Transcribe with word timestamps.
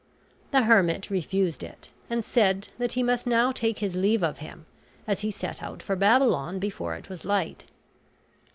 The 0.49 0.63
hermit 0.63 1.11
refused 1.11 1.61
it, 1.63 1.91
and 2.09 2.25
said 2.25 2.69
that 2.79 2.93
he 2.93 3.03
must 3.03 3.27
now 3.27 3.51
take 3.51 3.77
his 3.77 3.95
leave 3.95 4.23
of 4.23 4.39
him, 4.39 4.65
as 5.05 5.19
he 5.19 5.29
set 5.29 5.61
out 5.61 5.83
for 5.83 5.95
Babylon 5.95 6.57
before 6.57 6.95
it 6.95 7.07
was 7.07 7.23
light. 7.23 7.65